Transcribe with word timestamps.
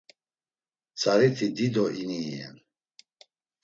Tzariti 0.97 1.47
dido 1.55 1.85
ini 2.01 2.17
iyen. 2.27 2.55